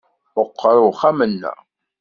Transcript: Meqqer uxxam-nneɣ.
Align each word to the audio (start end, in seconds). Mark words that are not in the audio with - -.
Meqqer 0.37 0.77
uxxam-nneɣ. 0.89 1.57